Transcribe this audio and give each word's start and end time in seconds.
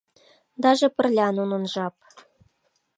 Даже 0.63 0.87
пырля 0.95 1.27
нунын 1.37 1.63
жап. 1.73 1.95